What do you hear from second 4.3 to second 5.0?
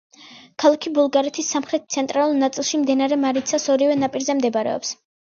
მდებარეობს.